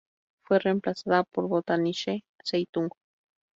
Fue 0.41 0.57
reemplazada 0.57 1.23
por 1.23 1.47
"Botanische 1.47 2.21
Zeitung. 2.43 2.89